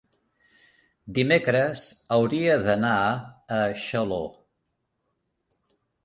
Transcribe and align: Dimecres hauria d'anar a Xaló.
Dimecres 1.17 1.83
hauria 2.15 2.55
d'anar 2.63 2.93
a 3.57 3.59
Xaló. 3.83 4.17